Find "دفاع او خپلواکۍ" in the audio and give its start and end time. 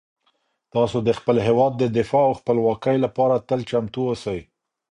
1.97-2.97